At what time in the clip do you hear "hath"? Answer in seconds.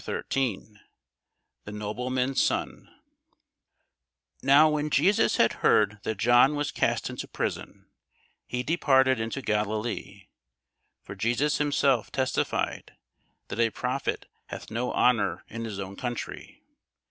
14.47-14.71